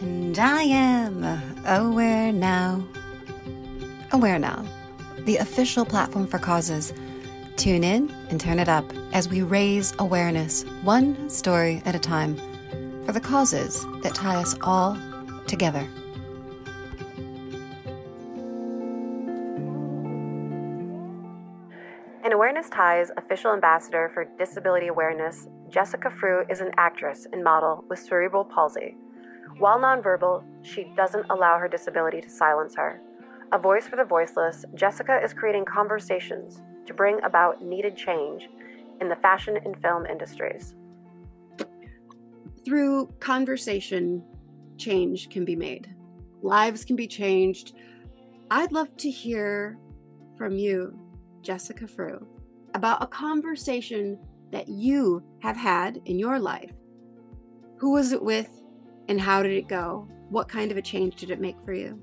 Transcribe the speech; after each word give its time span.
And 0.00 0.38
I 0.38 0.62
am 0.62 1.22
Aware 1.66 2.32
Now. 2.32 2.82
Aware 4.12 4.38
Now, 4.38 4.64
the 5.26 5.36
official 5.36 5.84
platform 5.84 6.26
for 6.26 6.38
causes. 6.38 6.94
Tune 7.56 7.84
in 7.84 8.10
and 8.30 8.40
turn 8.40 8.58
it 8.58 8.68
up 8.70 8.90
as 9.12 9.28
we 9.28 9.42
raise 9.42 9.92
awareness, 9.98 10.62
one 10.84 11.28
story 11.28 11.82
at 11.84 11.94
a 11.94 11.98
time, 11.98 12.34
for 13.04 13.12
the 13.12 13.20
causes 13.20 13.84
that 14.02 14.14
tie 14.14 14.36
us 14.36 14.56
all 14.62 14.96
together. 15.46 15.86
An 22.24 22.32
Awareness 22.32 22.70
Ties 22.70 23.10
official 23.18 23.52
ambassador 23.52 24.10
for 24.14 24.24
disability 24.38 24.86
awareness, 24.86 25.46
Jessica 25.68 26.10
Frew 26.10 26.46
is 26.48 26.62
an 26.62 26.70
actress 26.78 27.26
and 27.34 27.44
model 27.44 27.84
with 27.90 27.98
cerebral 27.98 28.44
palsy. 28.44 28.96
While 29.58 29.78
nonverbal, 29.78 30.42
she 30.62 30.92
doesn't 30.96 31.26
allow 31.30 31.58
her 31.58 31.68
disability 31.68 32.20
to 32.20 32.30
silence 32.30 32.74
her. 32.76 33.00
A 33.52 33.58
voice 33.58 33.86
for 33.86 33.96
the 33.96 34.04
voiceless, 34.04 34.64
Jessica 34.74 35.20
is 35.22 35.32
creating 35.32 35.64
conversations 35.64 36.62
to 36.86 36.94
bring 36.94 37.20
about 37.22 37.62
needed 37.62 37.96
change 37.96 38.48
in 39.00 39.08
the 39.08 39.16
fashion 39.16 39.58
and 39.64 39.80
film 39.82 40.06
industries. 40.06 40.74
Through 42.64 43.08
conversation, 43.20 44.22
change 44.76 45.30
can 45.30 45.44
be 45.44 45.56
made, 45.56 45.94
lives 46.42 46.84
can 46.84 46.96
be 46.96 47.06
changed. 47.06 47.74
I'd 48.50 48.72
love 48.72 48.96
to 48.98 49.10
hear 49.10 49.78
from 50.36 50.56
you 50.56 50.98
Jessica 51.42 51.86
Frew, 51.86 52.26
about 52.74 53.02
a 53.02 53.06
conversation 53.06 54.18
that 54.52 54.68
you 54.68 55.22
have 55.42 55.56
had 55.56 56.00
in 56.04 56.18
your 56.18 56.38
life. 56.38 56.72
Who 57.78 57.92
was 57.92 58.12
it 58.12 58.22
with 58.22 58.59
and 59.10 59.20
how 59.20 59.42
did 59.42 59.52
it 59.52 59.66
go? 59.68 60.06
What 60.30 60.48
kind 60.48 60.70
of 60.70 60.76
a 60.76 60.82
change 60.82 61.16
did 61.16 61.30
it 61.30 61.40
make 61.40 61.56
for 61.64 61.74
you? 61.74 62.00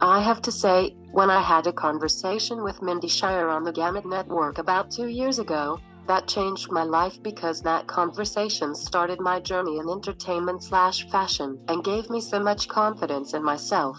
I 0.00 0.20
have 0.22 0.40
to 0.42 0.50
say, 0.50 0.96
when 1.12 1.30
I 1.30 1.42
had 1.42 1.66
a 1.66 1.72
conversation 1.72 2.64
with 2.64 2.80
Mindy 2.80 3.06
Shire 3.06 3.48
on 3.48 3.62
the 3.62 3.70
Gamut 3.70 4.06
Network 4.06 4.56
about 4.58 4.90
two 4.90 5.08
years 5.08 5.38
ago, 5.38 5.78
that 6.08 6.26
changed 6.26 6.72
my 6.72 6.82
life 6.82 7.22
because 7.22 7.60
that 7.62 7.86
conversation 7.86 8.74
started 8.74 9.20
my 9.20 9.38
journey 9.38 9.78
in 9.78 9.88
entertainment 9.88 10.64
slash 10.64 11.08
fashion 11.10 11.62
and 11.68 11.84
gave 11.84 12.08
me 12.08 12.20
so 12.20 12.40
much 12.40 12.68
confidence 12.68 13.34
in 13.34 13.44
myself. 13.44 13.98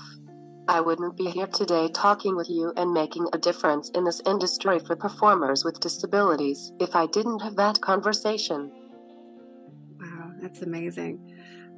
I 0.68 0.82
wouldn't 0.82 1.18
be 1.18 1.30
here 1.30 1.48
today 1.48 1.88
talking 1.94 2.36
with 2.36 2.50
you 2.50 2.74
and 2.76 2.94
making 2.94 3.28
a 3.32 3.38
difference 3.38 3.92
in 3.92 4.04
this 4.04 4.22
industry 4.26 4.80
for 4.80 4.96
performers 4.96 5.64
with 5.64 5.80
disabilities 5.80 6.74
if 6.80 6.96
I 6.96 7.06
didn't 7.06 7.44
have 7.44 7.56
that 7.58 7.80
conversation. 7.80 8.72
That's 10.44 10.62
amazing. 10.62 11.32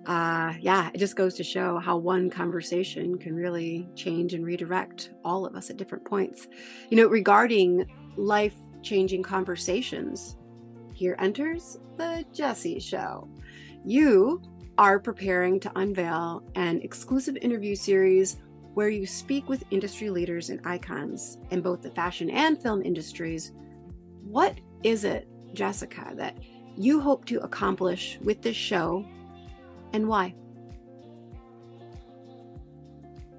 Uh, 0.07 0.53
yeah, 0.59 0.89
it 0.91 0.97
just 0.97 1.15
goes 1.15 1.35
to 1.35 1.43
show 1.43 1.77
how 1.77 1.97
one 1.97 2.31
conversation 2.31 3.15
can 3.19 3.35
really 3.35 3.87
change 3.95 4.33
and 4.33 4.43
redirect 4.43 5.11
all 5.23 5.45
of 5.45 5.55
us 5.55 5.69
at 5.69 5.77
different 5.77 6.03
points. 6.03 6.47
You 6.89 6.97
know, 6.97 7.07
regarding 7.07 7.85
life 8.17 8.55
changing 8.81 9.21
conversations, 9.21 10.35
here 10.93 11.15
enters 11.19 11.77
the 11.97 12.25
Jessie 12.33 12.79
Show. 12.79 13.29
You 13.85 14.41
are 14.79 14.99
preparing 14.99 15.59
to 15.59 15.71
unveil 15.75 16.41
an 16.55 16.81
exclusive 16.81 17.37
interview 17.37 17.75
series 17.75 18.37
where 18.73 18.89
you 18.89 19.05
speak 19.05 19.47
with 19.47 19.63
industry 19.69 20.09
leaders 20.09 20.49
and 20.49 20.59
icons 20.65 21.37
in 21.51 21.61
both 21.61 21.83
the 21.83 21.91
fashion 21.91 22.31
and 22.31 22.59
film 22.59 22.81
industries. 22.81 23.51
What 24.23 24.59
is 24.83 25.03
it, 25.03 25.27
Jessica, 25.53 26.13
that 26.15 26.35
you 26.77 27.01
hope 27.01 27.25
to 27.25 27.39
accomplish 27.39 28.17
with 28.21 28.41
this 28.41 28.55
show 28.55 29.05
and 29.93 30.07
why? 30.07 30.33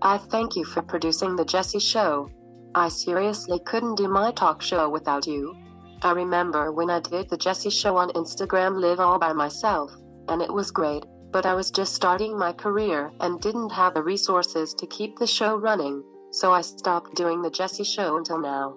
I 0.02 0.18
thank 0.18 0.56
you 0.56 0.64
for 0.64 0.82
producing 0.82 1.36
the 1.36 1.44
Jesse 1.44 1.80
Show. 1.80 2.30
I 2.74 2.88
seriously 2.88 3.58
couldn't 3.64 3.96
do 3.96 4.08
my 4.08 4.32
talk 4.32 4.62
show 4.62 4.88
without 4.88 5.26
you. 5.26 5.56
I 6.02 6.12
remember 6.12 6.72
when 6.72 6.90
I 6.90 7.00
did 7.00 7.28
the 7.28 7.36
Jesse 7.36 7.70
Show 7.70 7.96
on 7.96 8.10
Instagram 8.10 8.80
Live 8.80 9.00
all 9.00 9.18
by 9.18 9.32
myself, 9.32 9.90
and 10.28 10.42
it 10.42 10.52
was 10.52 10.70
great 10.70 11.04
but 11.36 11.44
I 11.44 11.52
was 11.52 11.70
just 11.70 11.94
starting 11.94 12.38
my 12.38 12.54
career 12.54 13.12
and 13.20 13.38
didn't 13.40 13.70
have 13.72 13.92
the 13.92 14.02
resources 14.02 14.72
to 14.72 14.86
keep 14.86 15.18
the 15.18 15.26
show 15.26 15.56
running, 15.56 16.02
so 16.30 16.50
I 16.50 16.62
stopped 16.62 17.14
doing 17.14 17.42
the 17.42 17.50
Jesse 17.50 17.84
Show 17.84 18.16
until 18.16 18.40
now. 18.40 18.76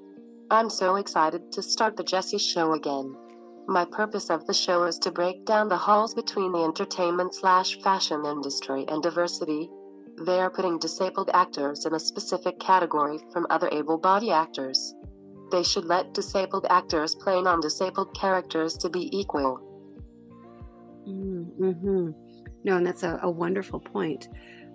I'm 0.52 0.69
so 0.69 0.98
excited 0.98 1.53
to 1.53 1.62
start 1.62 1.96
the 1.96 2.03
Jesse 2.03 2.38
Show 2.38 2.74
again. 2.74 3.16
My 3.69 3.85
purpose 3.85 4.31
of 4.31 4.47
the 4.47 4.53
show 4.53 4.85
is 4.85 4.97
to 4.97 5.12
break 5.12 5.46
down 5.46 5.69
the 5.69 5.78
halls 5.78 6.16
between 6.16 6.52
the 6.52 6.63
entertainment 6.63 7.35
slash 7.35 7.80
fashion 7.84 8.25
industry 8.25 8.84
and 8.88 9.03
diversity. 9.03 9.69
They 10.25 10.40
are 10.40 10.50
putting 10.50 10.80
disabled 10.80 11.30
actors 11.35 11.85
in 11.85 11.94
a 11.94 12.00
specific 12.00 12.59
category 12.59 13.19
from 13.31 13.46
other 13.52 13.69
able 13.72 14.00
bodied 14.00 14.31
actors. 14.31 14.96
They 15.52 15.62
should 15.62 15.85
let 15.85 16.16
disabled 16.16 16.66
actors 16.72 17.13
play 17.13 17.40
non 17.44 17.59
disabled 17.59 18.16
characters 18.16 18.75
to 18.78 18.90
be 18.90 19.16
equal. 19.16 19.62
Mm-hmm. 21.07 22.09
No, 22.63 22.78
and 22.78 22.88
that's 22.88 23.03
a, 23.03 23.19
a 23.22 23.30
wonderful 23.30 23.80
point. 23.80 24.30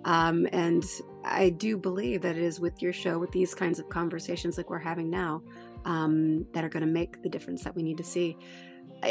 Um, 0.05 0.47
and 0.53 0.85
I 1.25 1.49
do 1.49 1.75
believe 1.75 2.21
that 2.21 2.37
it 2.37 2.43
is 2.43 2.61
with 2.61 2.81
your 2.81 2.93
show, 2.93 3.19
with 3.19 3.31
these 3.33 3.53
kinds 3.53 3.77
of 3.77 3.89
conversations 3.89 4.55
like 4.55 4.69
we're 4.69 4.79
having 4.79 5.09
now, 5.09 5.41
um, 5.83 6.45
that 6.53 6.63
are 6.63 6.69
going 6.69 6.85
to 6.85 6.91
make 6.91 7.21
the 7.23 7.29
difference 7.29 7.61
that 7.65 7.75
we 7.75 7.83
need 7.83 7.97
to 7.97 8.05
see. 8.05 8.37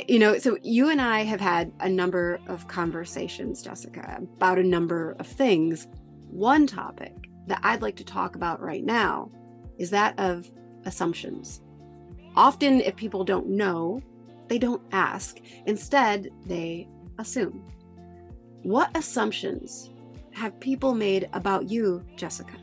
You 0.09 0.19
know, 0.19 0.38
so 0.38 0.59
you 0.62 0.91
and 0.91 1.00
I 1.00 1.22
have 1.22 1.41
had 1.41 1.72
a 1.81 1.88
number 1.88 2.41
of 2.49 2.66
conversations, 2.69 3.62
Jessica, 3.62 4.19
about 4.37 4.59
a 4.59 4.65
number 4.65 5.15
of 5.19 5.27
things. 5.27 5.87
One 6.31 6.66
topic 6.66 7.15
that 7.47 7.60
I'd 7.62 7.82
like 7.82 7.97
to 7.97 8.04
talk 8.04 8.34
about 8.34 8.60
right 8.60 8.84
now 8.84 9.31
is 9.78 9.91
that 9.91 10.19
of 10.19 10.50
assumptions. 10.84 11.60
Often, 12.37 12.81
if 12.81 12.97
people 12.97 13.25
don't 13.25 13.49
know, 13.49 14.03
they 14.49 14.59
don't 14.59 14.83
ask. 14.93 15.38
Instead, 15.66 16.31
they 16.47 16.88
assume. 17.19 17.65
What 18.62 18.97
assumptions 18.97 19.91
have 20.33 20.59
people 20.59 20.94
made 20.94 21.28
about 21.33 21.71
you, 21.71 22.04
Jessica, 22.16 22.56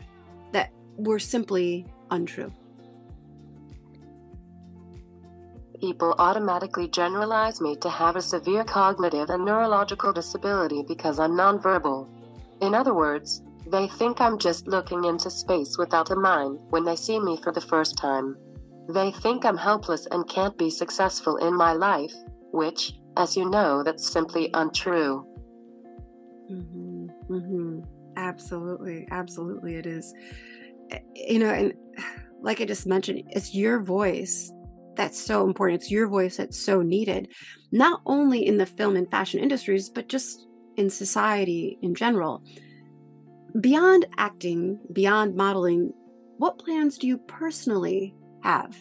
that 0.52 0.72
were 0.98 1.20
simply 1.20 1.86
untrue? 2.10 2.52
People 5.82 6.14
automatically 6.20 6.88
generalize 6.88 7.60
me 7.60 7.76
to 7.78 7.90
have 7.90 8.16
a 8.16 8.22
severe 8.22 8.64
cognitive 8.64 9.32
and 9.32 9.44
neurological 9.44 10.14
disability 10.14 10.84
because 10.88 11.18
I'm 11.20 11.32
nonverbal. 11.32 12.08
In 12.62 12.76
other 12.76 12.94
words, 12.94 13.42
they 13.66 13.88
think 13.88 14.22
I'm 14.22 14.38
just 14.38 14.68
looking 14.68 15.06
into 15.06 15.32
space 15.32 15.80
without 15.80 16.12
a 16.12 16.16
mind 16.16 16.60
when 16.70 16.86
they 16.86 16.96
see 16.96 17.20
me 17.20 17.42
for 17.42 17.52
the 17.52 17.62
first 17.62 17.98
time. 17.98 18.38
They 18.90 19.12
think 19.12 19.44
I'm 19.44 19.58
helpless 19.58 20.06
and 20.12 20.30
can't 20.30 20.56
be 20.56 20.70
successful 20.70 21.38
in 21.38 21.56
my 21.56 21.74
life, 21.74 22.14
which, 22.52 22.94
as 23.18 23.36
you 23.36 23.50
know, 23.50 23.82
that's 23.82 24.08
simply 24.08 24.52
untrue. 24.54 25.26
Mm-hmm, 26.52 27.08
mm-hmm. 27.28 27.80
Absolutely, 28.18 29.08
absolutely, 29.10 29.78
it 29.78 29.88
is. 29.88 30.14
Eh, 30.92 31.00
you 31.16 31.40
know, 31.40 31.50
and 31.50 31.74
like 32.42 32.62
I 32.62 32.66
just 32.66 32.86
mentioned, 32.86 33.24
it's 33.30 33.56
your 33.56 33.82
voice 33.82 34.52
that's 34.96 35.20
so 35.20 35.46
important. 35.46 35.82
It's 35.82 35.92
your 35.92 36.08
voice 36.08 36.38
that's 36.38 36.60
so 36.60 36.82
needed, 36.82 37.30
not 37.72 38.02
only 38.06 38.46
in 38.46 38.58
the 38.58 38.66
film 38.66 38.96
and 38.96 39.10
fashion 39.10 39.40
industries, 39.40 39.90
but 39.90 40.10
just 40.10 40.48
in 40.78 40.90
society 40.90 41.78
in 41.82 41.96
general. 41.96 42.44
Beyond 43.60 44.06
acting, 44.18 44.80
beyond 44.92 45.36
modeling, 45.36 45.94
what 46.38 46.58
plans 46.58 46.98
do 46.98 47.08
you 47.08 47.18
personally 47.18 48.16
have? 48.44 48.76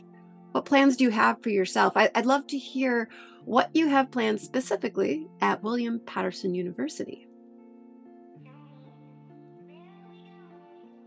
What 0.53 0.65
plans 0.65 0.97
do 0.97 1.05
you 1.05 1.11
have 1.11 1.43
for 1.43 1.51
yourself? 1.51 1.93
I, 1.97 2.11
would 2.15 2.27
love 2.27 2.47
to 2.49 2.59
hear 2.59 3.09
what 3.45 3.71
you 3.75 3.89
have 3.89 4.11
planned 4.11 4.41
specifically 4.41 5.29
at 5.41 5.63
William 5.63 6.01
Paterson 6.01 6.55
University. 6.55 7.27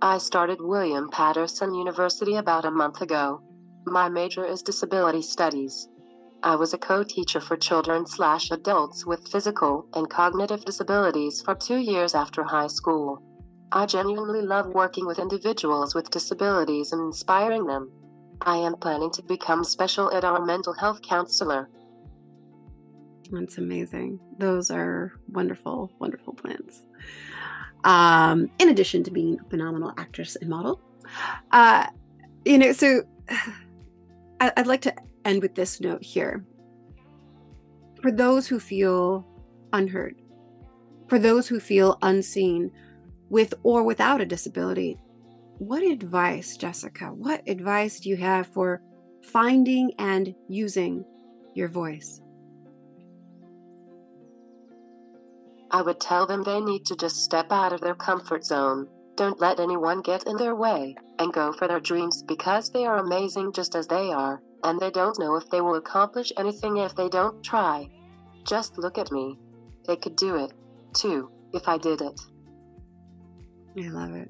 I 0.01 0.17
started 0.17 0.59
William 0.59 1.09
Paterson 1.09 1.73
University 1.73 2.35
about 2.35 2.65
a 2.65 2.71
month 2.71 3.01
ago. 3.01 3.41
My 3.85 4.09
major 4.09 4.45
is 4.45 4.61
disability 4.61 5.21
studies. 5.21 5.87
I 6.41 6.55
was 6.55 6.73
a 6.73 6.77
co-teacher 6.77 7.39
for 7.39 7.55
children 7.55 8.05
slash 8.05 8.51
adults 8.51 9.05
with 9.05 9.27
physical 9.27 9.87
and 9.93 10.09
cognitive 10.09 10.65
disabilities 10.65 11.41
for 11.41 11.55
two 11.55 11.77
years 11.77 12.15
after 12.15 12.43
high 12.43 12.67
school. 12.67 13.21
I 13.71 13.85
genuinely 13.85 14.41
love 14.41 14.67
working 14.67 15.05
with 15.05 15.19
individuals 15.19 15.95
with 15.95 16.11
disabilities 16.11 16.91
and 16.91 17.01
inspiring 17.01 17.65
them. 17.65 17.91
I 18.41 18.57
am 18.57 18.75
planning 18.75 19.11
to 19.11 19.23
become 19.23 19.63
special 19.63 20.11
ed 20.13 20.25
or 20.25 20.45
mental 20.45 20.73
health 20.73 21.01
counselor. 21.01 21.69
That's 23.31 23.57
amazing. 23.57 24.19
Those 24.37 24.69
are 24.69 25.13
wonderful, 25.27 25.91
wonderful 25.99 26.33
plans 26.33 26.83
um, 27.83 28.49
in 28.59 28.69
addition 28.69 29.03
to 29.03 29.11
being 29.11 29.39
a 29.39 29.49
phenomenal 29.49 29.93
actress 29.97 30.35
and 30.35 30.49
model. 30.49 30.79
Uh, 31.51 31.87
you 32.45 32.57
know, 32.57 32.71
so 32.71 33.03
I'd 34.57 34.67
like 34.67 34.81
to 34.81 34.93
end 35.25 35.41
with 35.41 35.55
this 35.55 35.79
note 35.79 36.03
here. 36.03 36.45
For 38.01 38.11
those 38.11 38.47
who 38.47 38.59
feel 38.59 39.25
unheard, 39.71 40.15
for 41.07 41.19
those 41.19 41.47
who 41.47 41.59
feel 41.59 41.97
unseen 42.01 42.71
with 43.29 43.53
or 43.63 43.83
without 43.83 44.21
a 44.21 44.25
disability. 44.25 44.97
What 45.57 45.83
advice, 45.83 46.57
Jessica, 46.57 47.05
what 47.07 47.41
advice 47.47 47.99
do 47.99 48.09
you 48.09 48.17
have 48.17 48.47
for 48.47 48.81
finding 49.23 49.91
and 49.97 50.35
using 50.47 51.03
your 51.55 51.67
voice? 51.67 52.21
I 55.71 55.81
would 55.81 55.99
tell 55.99 56.27
them 56.27 56.43
they 56.43 56.61
need 56.61 56.85
to 56.85 56.95
just 56.95 57.23
step 57.23 57.51
out 57.51 57.73
of 57.73 57.81
their 57.81 57.95
comfort 57.95 58.45
zone. 58.45 58.87
Don't 59.15 59.39
let 59.39 59.59
anyone 59.59 60.01
get 60.01 60.25
in 60.25 60.37
their 60.37 60.55
way, 60.55 60.95
and 61.19 61.33
go 61.33 61.53
for 61.53 61.67
their 61.67 61.79
dreams 61.79 62.23
because 62.23 62.69
they 62.71 62.85
are 62.85 62.97
amazing 62.97 63.53
just 63.53 63.75
as 63.75 63.87
they 63.87 64.11
are, 64.11 64.41
and 64.63 64.79
they 64.79 64.91
don't 64.91 65.19
know 65.19 65.35
if 65.35 65.49
they 65.49 65.61
will 65.61 65.75
accomplish 65.75 66.31
anything 66.37 66.77
if 66.77 66.95
they 66.95 67.09
don't 67.09 67.43
try. 67.43 67.89
Just 68.45 68.77
look 68.77 68.97
at 68.97 69.11
me. 69.11 69.37
They 69.87 69.95
could 69.95 70.15
do 70.15 70.35
it, 70.35 70.51
too, 70.93 71.29
if 71.53 71.67
I 71.67 71.77
did 71.77 72.01
it. 72.01 72.19
I 73.77 73.89
love 73.89 74.15
it. 74.15 74.29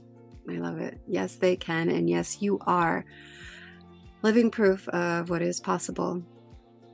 I 0.49 0.53
love 0.53 0.79
it. 0.79 0.99
Yes, 1.07 1.35
they 1.35 1.55
can. 1.55 1.89
And 1.89 2.09
yes, 2.09 2.41
you 2.41 2.59
are 2.67 3.05
living 4.21 4.51
proof 4.51 4.87
of 4.89 5.29
what 5.29 5.41
is 5.41 5.59
possible. 5.59 6.21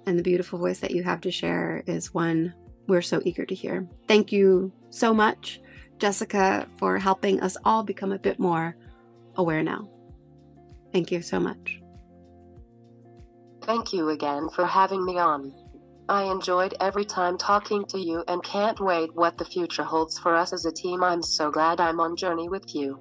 And 0.06 0.18
the 0.18 0.24
beautiful 0.24 0.60
voice 0.60 0.80
that 0.80 0.92
you 0.92 1.04
have 1.04 1.22
to 1.22 1.32
share 1.32 1.84
is 1.88 2.14
one 2.14 2.54
we're 2.88 3.02
so 3.02 3.22
eager 3.24 3.46
to 3.46 3.56
hear. 3.56 3.88
Thank 4.08 4.32
you 4.32 4.72
so 4.90 5.14
much, 5.14 5.62
Jessica, 6.00 6.68
for 6.78 6.98
helping 6.98 7.42
us 7.42 7.58
all 7.64 7.84
become 7.84 8.12
a 8.12 8.20
bit 8.20 8.40
more 8.40 8.76
aware 9.36 9.64
now. 9.64 9.90
Thank 10.92 11.12
you 11.12 11.22
so 11.22 11.40
much. 11.40 11.82
Thank 13.64 13.94
you 13.94 14.10
again 14.10 14.50
for 14.50 14.66
having 14.66 15.06
me 15.06 15.20
on. 15.20 15.54
I 16.08 16.24
enjoyed 16.24 16.74
every 16.80 17.06
time 17.06 17.38
talking 17.38 17.86
to 17.90 18.00
you 18.00 18.24
and 18.28 18.42
can't 18.44 18.80
wait 18.80 19.14
what 19.14 19.38
the 19.38 19.46
future 19.46 19.84
holds 19.84 20.18
for 20.18 20.36
us 20.36 20.54
as 20.54 20.66
a 20.66 20.72
team. 20.72 21.04
I'm 21.04 21.22
so 21.22 21.52
glad 21.52 21.80
I'm 21.80 22.00
on 22.00 22.16
journey 22.16 22.50
with 22.50 22.74
you. 22.74 23.00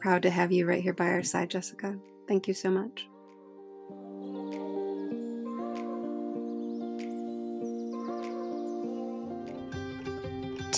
Proud 0.00 0.22
to 0.22 0.30
have 0.30 0.52
you 0.52 0.66
right 0.66 0.82
here 0.82 0.92
by 0.92 1.06
our 1.06 1.24
side, 1.24 1.50
Jessica. 1.50 1.98
Thank 2.28 2.46
you 2.46 2.54
so 2.54 2.70
much. 2.70 3.08